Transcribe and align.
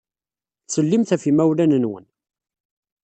Ttsellimet 0.63 1.11
ɣef 1.13 1.23
yimawlan-nwen. 1.25 2.05